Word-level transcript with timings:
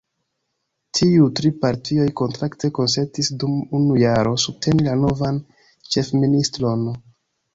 Tiuj 0.99 1.25
tri 1.39 1.49
partioj 1.65 2.05
kontrakte 2.21 2.71
konsentis 2.79 3.29
dum 3.43 3.59
unu 3.81 3.99
jaro 4.03 4.33
subteni 4.45 4.87
la 4.89 4.97
novan 5.03 5.39
ĉefministron. 5.97 6.89